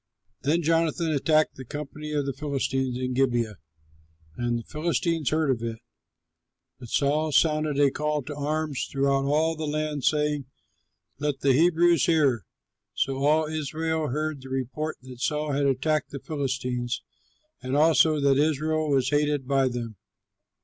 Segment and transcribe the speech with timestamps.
[0.41, 3.59] Then Jonathan attacked the company of the Philistines in Gibeah;
[4.35, 5.77] and the Philistines heard of it.
[6.79, 10.45] But Saul sounded a call to arms throughout all the land, saying,
[11.19, 12.45] "Let the Hebrews hear!"
[12.95, 17.03] So all Israel heard the report that Saul had attacked the Philistines,
[17.61, 19.97] and also that Israel was hated by them.